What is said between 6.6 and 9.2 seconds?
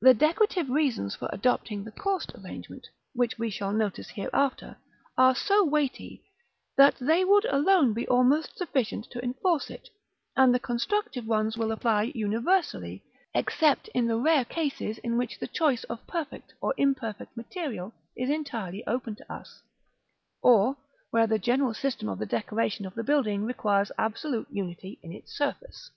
that they would alone be almost sufficient